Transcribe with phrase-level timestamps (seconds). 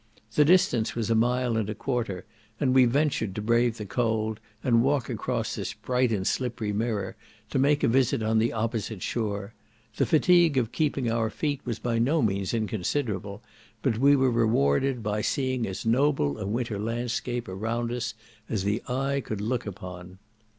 [0.33, 2.25] The distance was a mile and a quarter,
[2.59, 7.15] and we ventured to brave the cold, and walk across this bright and slippery mirror,
[7.51, 9.53] to make a visit on the opposite shore;
[9.97, 13.43] the fatigue of keeping our feet was by no means inconsiderable,
[13.83, 18.15] but we were rewarded by seeing as noble a winter landscape around us
[18.49, 20.17] as the eye could look upon.